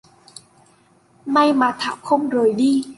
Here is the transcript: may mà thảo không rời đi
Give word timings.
may 1.27 1.53
mà 1.53 1.75
thảo 1.79 1.95
không 1.95 2.29
rời 2.29 2.53
đi 2.53 2.83